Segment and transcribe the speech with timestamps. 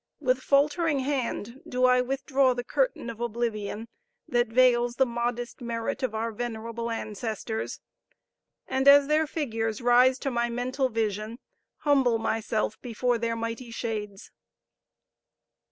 [0.19, 3.87] With faltering hand do I withdraw the curtain of oblivion
[4.27, 7.79] that veils the modest merit of our venerable ancestors,
[8.65, 11.37] and as their figures rise to my mental vision,
[11.81, 14.31] humble myself before their mighty shades.